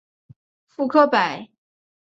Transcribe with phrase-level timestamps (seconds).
[0.65, 1.51] 傅科摆